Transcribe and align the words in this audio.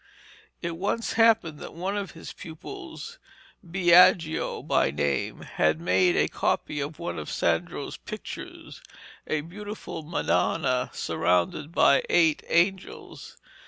It 0.63 0.77
once 0.77 1.13
happened 1.13 1.59
that 1.59 1.75
one 1.75 1.95
of 1.95 2.13
these 2.13 2.33
pupils, 2.33 3.19
Biagio 3.63 4.63
by 4.63 4.89
name, 4.89 5.41
had 5.41 5.79
made 5.79 6.15
a 6.15 6.27
copy 6.27 6.79
of 6.79 6.97
one 6.97 7.19
of 7.19 7.29
Sandro's 7.29 7.97
pictures, 7.97 8.81
a 9.27 9.41
beautiful 9.41 10.01
Madonna 10.01 10.89
surrounded 10.91 11.71
by 11.71 12.01
eight 12.09 12.41
angels. 12.49 13.37